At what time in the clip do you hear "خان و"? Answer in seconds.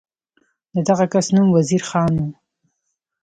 1.89-2.25